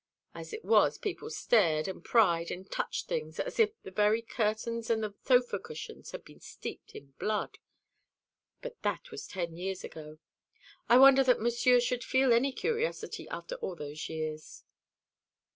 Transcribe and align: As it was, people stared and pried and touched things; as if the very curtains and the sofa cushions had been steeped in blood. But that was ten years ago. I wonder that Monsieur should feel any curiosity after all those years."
As 0.33 0.51
it 0.51 0.65
was, 0.65 0.97
people 0.97 1.29
stared 1.29 1.87
and 1.87 2.03
pried 2.03 2.49
and 2.49 2.67
touched 2.71 3.07
things; 3.07 3.39
as 3.39 3.59
if 3.59 3.79
the 3.83 3.91
very 3.91 4.23
curtains 4.23 4.89
and 4.89 5.03
the 5.03 5.13
sofa 5.23 5.59
cushions 5.59 6.09
had 6.09 6.25
been 6.25 6.39
steeped 6.39 6.95
in 6.95 7.11
blood. 7.19 7.59
But 8.63 8.81
that 8.81 9.11
was 9.11 9.27
ten 9.27 9.55
years 9.57 9.83
ago. 9.83 10.17
I 10.89 10.97
wonder 10.97 11.23
that 11.25 11.39
Monsieur 11.39 11.79
should 11.79 12.03
feel 12.03 12.33
any 12.33 12.51
curiosity 12.51 13.27
after 13.29 13.57
all 13.57 13.75
those 13.75 14.09
years." 14.09 14.63